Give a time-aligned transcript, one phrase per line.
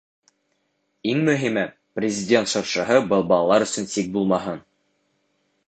[1.11, 1.65] Иң мөһиме—
[1.99, 4.61] Президент шыршыһы был балалар өсөн сик булмаһын.